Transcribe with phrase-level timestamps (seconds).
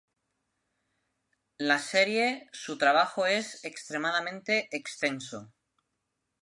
[1.59, 5.53] La Serie, su trabajo es extremadamente extenso.